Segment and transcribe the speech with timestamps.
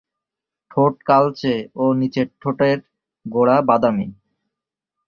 [0.71, 1.53] ঠোঁট কালচে
[1.75, 2.77] ও নিচের ঠোঁটের
[3.25, 4.07] গোড়া বাদামি।